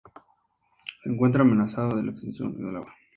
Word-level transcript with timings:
Se 1.03 1.09
encuentra 1.11 1.43
amenazado 1.43 1.95
de 2.01 2.09
extinción 2.09 2.53
debido 2.53 2.69
a 2.69 2.71
la 2.71 2.71
extracción 2.71 2.73
de 2.73 2.77
agua. 2.79 2.93